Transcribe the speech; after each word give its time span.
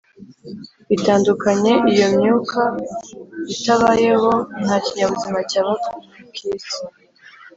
itandukanye 0.95 1.73
Iyo 1.93 2.07
myuka 2.17 2.61
itabayeho 3.53 4.31
nta 4.63 4.75
kinyabuzima 4.85 5.39
cyaba 5.49 5.73
k 6.33 6.35
isi 6.53 6.79